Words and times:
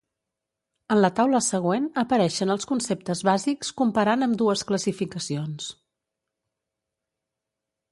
En 0.93 1.01
la 1.01 1.09
taula 1.19 1.41
següent 1.47 1.85
apareixen 2.03 2.53
els 2.55 2.67
conceptes 2.71 3.21
bàsics 3.29 3.71
comparant 3.83 4.27
ambdues 4.29 4.65
classificacions. 4.73 5.71